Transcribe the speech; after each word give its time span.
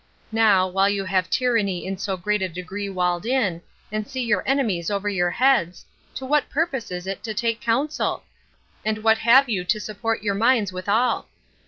Now, 0.31 0.67
while 0.67 0.89
you 0.89 1.05
have 1.05 1.29
tyranny 1.29 1.85
in 1.85 1.95
so 1.95 2.17
great 2.17 2.41
a 2.41 2.49
degree 2.49 2.89
walled 2.89 3.23
in, 3.23 3.61
and 3.91 4.07
see 4.07 4.23
your 4.23 4.41
enemies 4.47 4.89
over 4.89 5.07
your 5.07 5.29
heads, 5.29 5.85
to 6.15 6.25
what 6.25 6.49
purpose 6.49 6.89
is 6.89 7.05
it 7.05 7.21
to 7.21 7.35
take 7.35 7.61
counsel? 7.61 8.23
and 8.83 9.03
what 9.03 9.19
have 9.19 9.47
you 9.47 9.63
to 9.65 9.79
support 9.79 10.23
your 10.23 10.33
minds 10.33 10.73
withal? 10.73 11.27